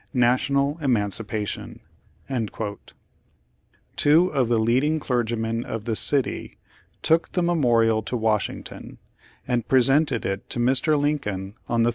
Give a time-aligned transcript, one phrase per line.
[0.17, 1.79] National emancipation."
[2.29, 2.77] ^
[3.95, 6.57] Two of the leading clergymen of the city
[7.03, 8.97] took the memorial to Washington,
[9.47, 10.99] and presented it to Mr.
[10.99, 11.89] Lincoln on the loth.